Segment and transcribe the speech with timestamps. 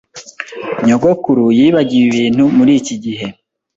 [0.85, 3.27] Nyogokuru yibagiwe ibintu muri iki gihe.